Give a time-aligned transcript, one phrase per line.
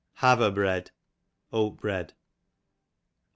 [0.15, 0.89] Haver bread,
[1.53, 2.15] oat bread.